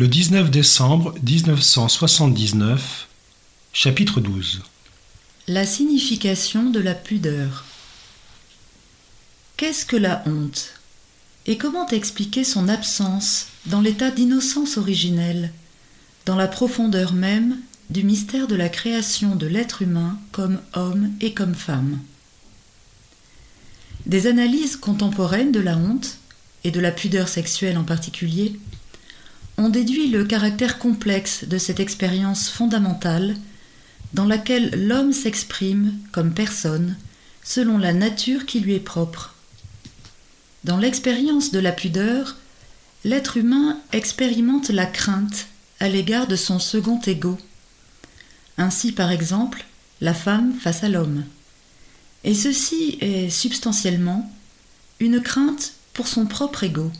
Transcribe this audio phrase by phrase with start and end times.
[0.00, 3.06] Le 19 décembre 1979,
[3.74, 4.62] chapitre 12.
[5.46, 7.66] La signification de la pudeur.
[9.58, 10.72] Qu'est-ce que la honte?
[11.44, 15.52] Et comment expliquer son absence dans l'état d'innocence originelle,
[16.24, 17.58] dans la profondeur même
[17.90, 21.98] du mystère de la création de l'être humain comme homme et comme femme?
[24.06, 26.16] Des analyses contemporaines de la honte,
[26.64, 28.58] et de la pudeur sexuelle en particulier,
[29.60, 33.36] on déduit le caractère complexe de cette expérience fondamentale
[34.14, 36.96] dans laquelle l'homme s'exprime comme personne
[37.44, 39.34] selon la nature qui lui est propre.
[40.64, 42.38] Dans l'expérience de la pudeur,
[43.04, 45.46] l'être humain expérimente la crainte
[45.78, 47.36] à l'égard de son second ego.
[48.56, 49.66] Ainsi, par exemple,
[50.00, 51.24] la femme face à l'homme.
[52.24, 54.32] Et ceci est substantiellement
[55.00, 56.90] une crainte pour son propre ego.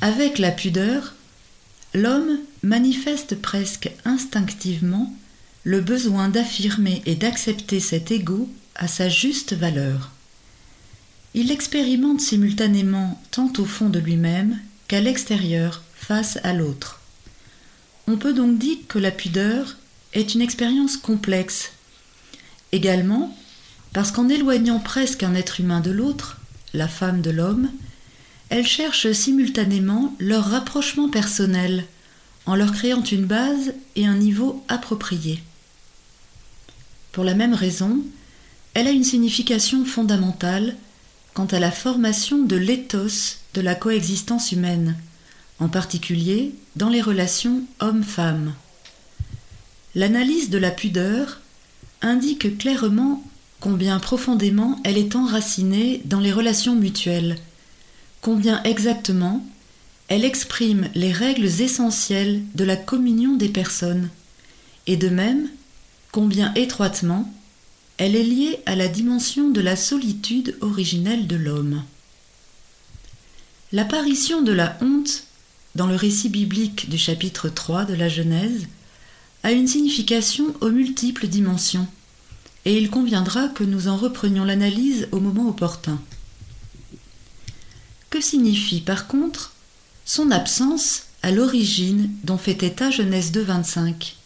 [0.00, 1.14] Avec la pudeur,
[1.94, 5.14] l'homme manifeste presque instinctivement
[5.64, 10.10] le besoin d'affirmer et d'accepter cet ego à sa juste valeur.
[11.34, 17.00] Il l'expérimente simultanément tant au fond de lui-même qu'à l'extérieur face à l'autre.
[18.06, 19.76] On peut donc dire que la pudeur
[20.12, 21.70] est une expérience complexe.
[22.72, 23.36] Également,
[23.92, 26.38] parce qu'en éloignant presque un être humain de l'autre,
[26.74, 27.70] la femme de l'homme,
[28.52, 31.86] elles cherchent simultanément leur rapprochement personnel
[32.44, 35.42] en leur créant une base et un niveau appropriés.
[37.12, 38.00] Pour la même raison,
[38.74, 40.76] elle a une signification fondamentale
[41.32, 44.96] quant à la formation de l'éthos de la coexistence humaine,
[45.58, 48.52] en particulier dans les relations homme-femme.
[49.94, 51.40] L'analyse de la pudeur
[52.02, 53.24] indique clairement
[53.60, 57.38] combien profondément elle est enracinée dans les relations mutuelles
[58.22, 59.44] combien exactement
[60.08, 64.08] elle exprime les règles essentielles de la communion des personnes,
[64.86, 65.48] et de même
[66.12, 67.32] combien étroitement
[67.98, 71.82] elle est liée à la dimension de la solitude originelle de l'homme.
[73.72, 75.24] L'apparition de la honte
[75.74, 78.66] dans le récit biblique du chapitre 3 de la Genèse
[79.42, 81.88] a une signification aux multiples dimensions,
[82.66, 86.00] et il conviendra que nous en reprenions l'analyse au moment opportun.
[88.12, 89.54] Que signifie par contre
[90.04, 94.16] son absence à l'origine dont fait état Genèse 2, 25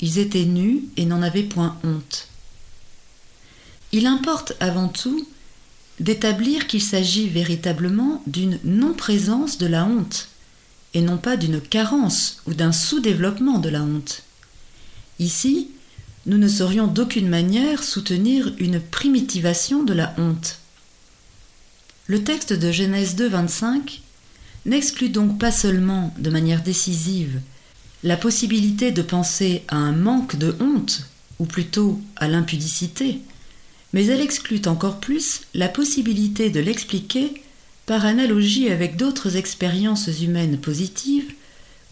[0.00, 2.26] Ils étaient nus et n'en avaient point honte.
[3.92, 5.28] Il importe avant tout
[6.00, 10.26] d'établir qu'il s'agit véritablement d'une non-présence de la honte,
[10.92, 14.24] et non pas d'une carence ou d'un sous-développement de la honte.
[15.20, 15.68] Ici,
[16.26, 20.58] nous ne saurions d'aucune manière soutenir une primitivation de la honte.
[22.06, 24.02] Le texte de Genèse 2, 25
[24.66, 27.40] n'exclut donc pas seulement de manière décisive
[28.02, 33.20] la possibilité de penser à un manque de honte, ou plutôt à l'impudicité,
[33.94, 37.42] mais elle exclut encore plus la possibilité de l'expliquer
[37.86, 41.32] par analogie avec d'autres expériences humaines positives,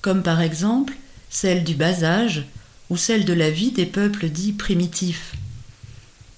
[0.03, 0.93] comme par exemple
[1.31, 2.44] celle du bas âge
[2.91, 5.33] ou celle de la vie des peuples dits primitifs.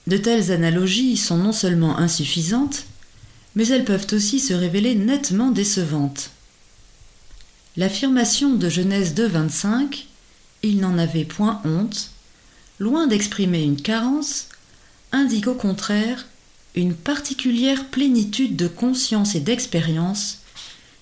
[0.07, 2.85] De telles analogies sont non seulement insuffisantes,
[3.55, 6.31] mais elles peuvent aussi se révéler nettement décevantes.
[7.77, 10.07] L'affirmation de Genèse 2, 25,
[10.63, 12.11] il n'en avait point honte,
[12.79, 14.49] loin d'exprimer une carence,
[15.13, 16.27] indique au contraire
[16.75, 20.39] une particulière plénitude de conscience et d'expérience,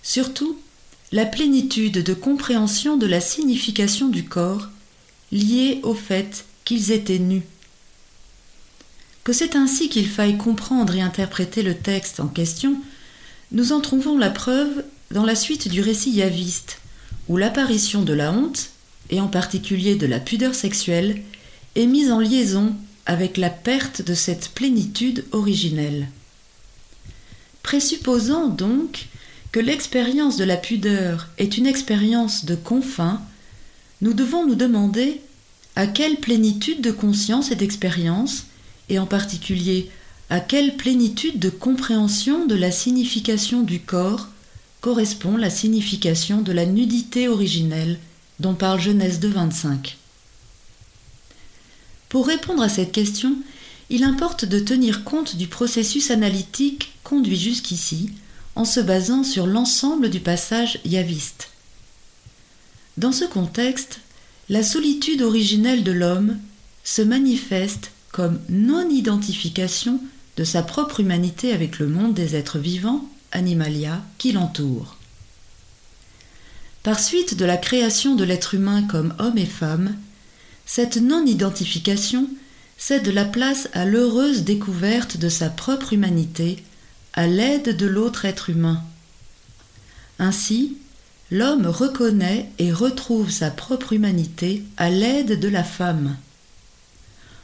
[0.03, 0.59] surtout
[1.13, 4.69] la plénitude de compréhension de la signification du corps
[5.31, 7.45] liée au fait qu'ils étaient nus
[9.25, 12.77] que c'est ainsi qu'il faille comprendre et interpréter le texte en question,
[13.53, 16.81] nous en trouvons la preuve dans la suite du récit yaviste,
[17.29, 18.71] où l'apparition de la honte,
[19.11, 21.23] et en particulier de la pudeur sexuelle,
[21.77, 22.75] est mise en liaison
[23.07, 26.09] avec la perte de cette plénitude originelle.
[27.63, 29.07] Présupposant donc
[29.53, 33.21] que l'expérience de la pudeur est une expérience de confins,
[34.01, 35.21] nous devons nous demander
[35.77, 38.47] à quelle plénitude de conscience et d'expérience
[38.93, 39.91] et en particulier
[40.29, 44.29] à quelle plénitude de compréhension de la signification du corps
[44.83, 47.99] correspond la signification de la nudité originelle
[48.39, 49.97] dont parle Genèse 2, 25.
[52.11, 53.37] Pour répondre à cette question,
[53.89, 58.11] il importe de tenir compte du processus analytique conduit jusqu'ici
[58.55, 61.49] en se basant sur l'ensemble du passage yaviste.
[62.99, 64.01] Dans ce contexte,
[64.51, 66.39] la solitude originelle de l'homme
[66.85, 70.01] se manifeste comme non-identification
[70.37, 74.97] de sa propre humanité avec le monde des êtres vivants, animalia, qui l'entourent.
[76.83, 79.97] Par suite de la création de l'être humain comme homme et femme,
[80.67, 82.29] cette non-identification
[82.77, 86.63] cède la place à l'heureuse découverte de sa propre humanité
[87.13, 88.83] à l'aide de l'autre être humain.
[90.19, 90.77] Ainsi,
[91.31, 96.17] l'homme reconnaît et retrouve sa propre humanité à l'aide de la femme.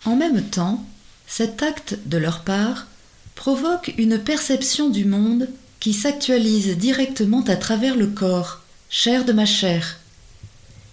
[0.04, 0.84] En même temps,
[1.26, 2.86] cet acte de leur part
[3.34, 5.48] provoque une perception du monde
[5.80, 10.00] qui s'actualise directement à travers le corps, chair de ma chair.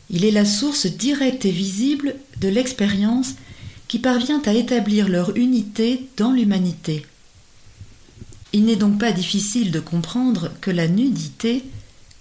[0.09, 3.31] Il est la source directe et visible de l'expérience
[3.87, 7.05] qui parvient à établir leur unité dans l'humanité.
[8.53, 11.63] Il n'est donc pas difficile de comprendre que la nudité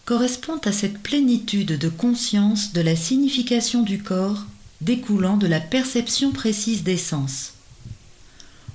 [0.05, 4.45] correspond à cette plénitude de conscience de la signification du corps
[4.81, 7.53] découlant de la perception précise des sens.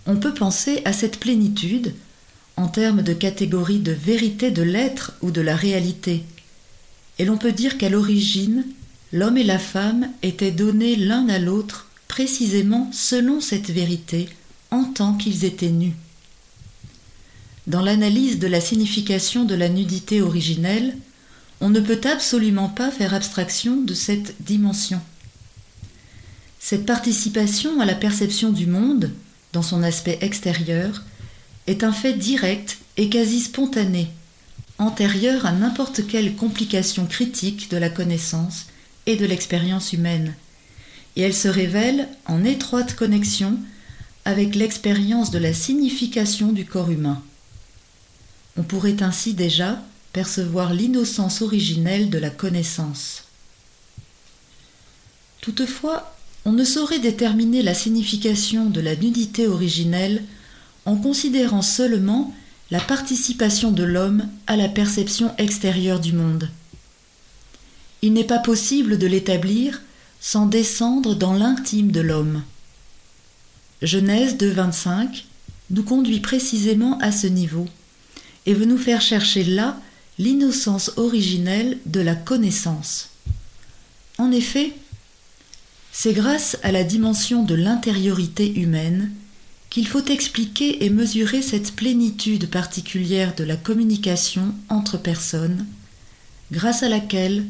[0.05, 1.93] On peut penser à cette plénitude
[2.57, 6.23] en termes de catégorie de vérité de l'être ou de la réalité,
[7.19, 8.65] et l'on peut dire qu'à l'origine,
[9.11, 14.29] l'homme et la femme étaient donnés l'un à l'autre précisément selon cette vérité
[14.71, 15.95] en tant qu'ils étaient nus.
[17.67, 20.97] Dans l'analyse de la signification de la nudité originelle,
[21.61, 25.01] on ne peut absolument pas faire abstraction de cette dimension.
[26.59, 29.11] Cette participation à la perception du monde,
[29.53, 31.03] dans son aspect extérieur,
[31.67, 34.09] est un fait direct et quasi spontané,
[34.77, 38.67] antérieur à n'importe quelle complication critique de la connaissance
[39.05, 40.35] et de l'expérience humaine,
[41.15, 43.57] et elle se révèle en étroite connexion
[44.25, 47.21] avec l'expérience de la signification du corps humain.
[48.57, 53.23] On pourrait ainsi déjà percevoir l'innocence originelle de la connaissance.
[55.41, 56.15] Toutefois,
[56.45, 60.23] on ne saurait déterminer la signification de la nudité originelle
[60.85, 62.33] en considérant seulement
[62.71, 66.49] la participation de l'homme à la perception extérieure du monde.
[68.01, 69.81] Il n'est pas possible de l'établir
[70.21, 72.43] sans descendre dans l'intime de l'homme.
[73.81, 75.23] Genèse 2.25
[75.71, 77.67] nous conduit précisément à ce niveau
[78.45, 79.79] et veut nous faire chercher là
[80.17, 83.09] l'innocence originelle de la connaissance.
[84.17, 84.73] En effet,
[85.91, 89.11] c'est grâce à la dimension de l'intériorité humaine
[89.69, 95.65] qu'il faut expliquer et mesurer cette plénitude particulière de la communication entre personnes,
[96.51, 97.45] grâce à laquelle,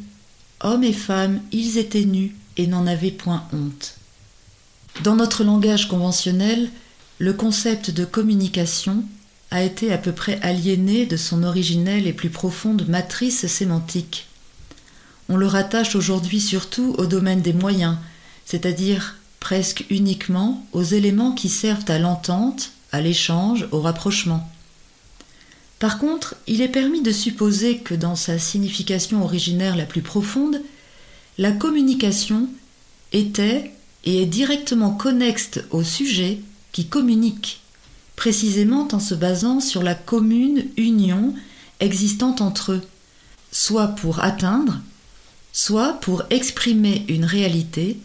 [0.62, 3.96] hommes et femmes, ils étaient nus et n'en avaient point honte.
[5.04, 6.70] Dans notre langage conventionnel,
[7.20, 9.04] le concept de communication
[9.52, 14.28] a été à peu près aliéné de son originelle et plus profonde matrice sémantique.
[15.30, 17.98] On le rattache aujourd'hui surtout au domaine des moyens,
[18.50, 24.50] c'est-à-dire presque uniquement aux éléments qui servent à l'entente, à l'échange, au rapprochement.
[25.78, 30.62] Par contre, il est permis de supposer que dans sa signification originaire la plus profonde,
[31.38, 32.50] la communication
[33.14, 33.72] était
[34.04, 36.40] et est directement connexe au sujet
[36.72, 37.62] qui communique
[38.16, 41.36] précisément en se basant sur la commune union
[41.80, 42.82] existante entre eux,
[43.52, 44.82] soit pour atteindre,
[45.54, 47.98] soit pour exprimer une réalité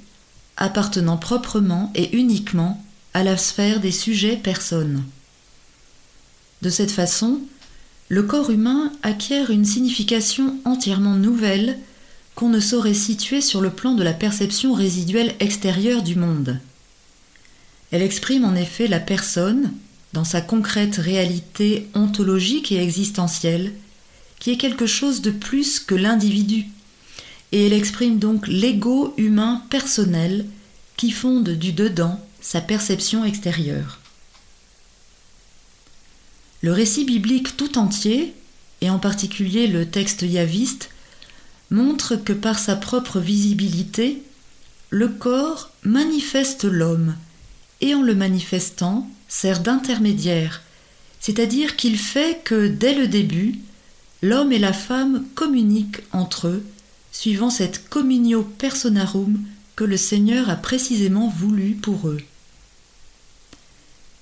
[0.56, 5.04] appartenant proprement et uniquement à la sphère des sujets personnes.
[6.62, 7.40] De cette façon,
[8.08, 11.78] le corps humain acquiert une signification entièrement nouvelle
[12.34, 16.58] qu'on ne saurait situer sur le plan de la perception résiduelle extérieure du monde.
[17.90, 19.72] Elle exprime en effet la personne,
[20.12, 23.72] dans sa concrète réalité ontologique et existentielle,
[24.40, 26.66] qui est quelque chose de plus que l'individu,
[27.54, 30.44] et elle exprime donc l'ego humain personnel
[30.96, 34.00] qui fonde du dedans sa perception extérieure.
[36.62, 38.34] Le récit biblique tout entier,
[38.80, 40.90] et en particulier le texte yaviste,
[41.70, 44.20] montre que par sa propre visibilité,
[44.90, 47.14] le corps manifeste l'homme,
[47.80, 50.62] et en le manifestant, sert d'intermédiaire,
[51.20, 53.60] c'est-à-dire qu'il fait que dès le début,
[54.22, 56.64] l'homme et la femme communiquent entre eux,
[57.14, 59.38] suivant cette communio personarum
[59.76, 62.20] que le Seigneur a précisément voulu pour eux.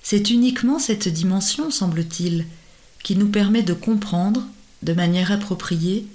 [0.03, 2.45] C'est uniquement cette dimension, semble-t-il,
[3.03, 4.45] qui nous permet de comprendre,
[4.83, 6.05] de manière appropriée,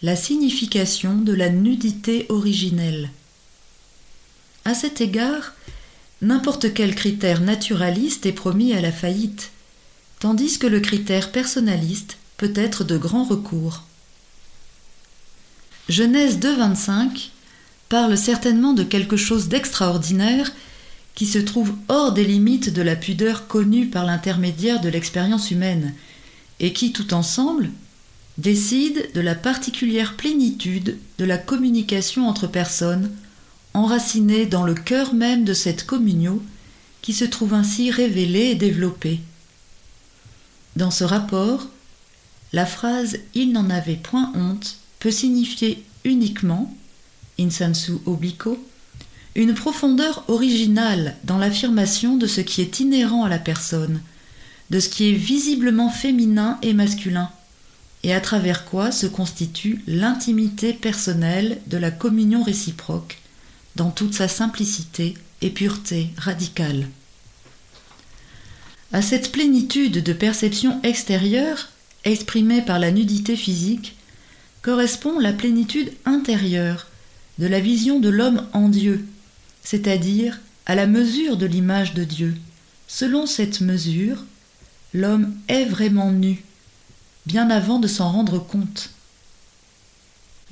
[0.00, 3.10] la signification de la nudité originelle.
[4.64, 5.54] À cet égard,
[6.22, 9.50] n'importe quel critère naturaliste est promis à la faillite,
[10.20, 13.82] tandis que le critère personnaliste peut être de grand recours.
[15.88, 17.30] Genèse 2.25
[17.88, 20.52] parle certainement de quelque chose d'extraordinaire
[21.14, 25.94] qui se trouve hors des limites de la pudeur connue par l'intermédiaire de l'expérience humaine,
[26.60, 27.70] et qui, tout ensemble,
[28.36, 33.10] décide de la particulière plénitude de la communication entre personnes,
[33.72, 36.40] enracinée dans le cœur même de cette communion,
[37.00, 39.20] qui se trouve ainsi révélée et développée.
[40.76, 41.66] Dans ce rapport,
[42.52, 46.74] la phrase Il n'en avait point honte peut signifier uniquement,
[47.38, 48.58] in sensu obliquo,
[49.34, 54.00] une profondeur originale dans l'affirmation de ce qui est inhérent à la personne,
[54.70, 57.30] de ce qui est visiblement féminin et masculin,
[58.02, 63.18] et à travers quoi se constitue l'intimité personnelle de la communion réciproque,
[63.76, 66.88] dans toute sa simplicité et pureté radicale.
[68.92, 71.68] À cette plénitude de perception extérieure,
[72.04, 73.94] exprimée par la nudité physique,
[74.68, 76.88] correspond la plénitude intérieure
[77.38, 79.02] de la vision de l'homme en Dieu,
[79.62, 82.36] c'est-à-dire à la mesure de l'image de Dieu.
[82.86, 84.26] Selon cette mesure,
[84.92, 86.44] l'homme est vraiment nu,
[87.24, 88.90] bien avant de s'en rendre compte.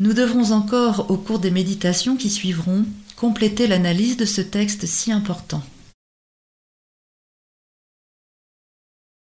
[0.01, 5.13] Nous devrons encore, au cours des méditations qui suivront, compléter l'analyse de ce texte si
[5.13, 5.63] important.